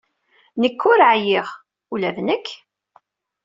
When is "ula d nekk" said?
1.93-2.47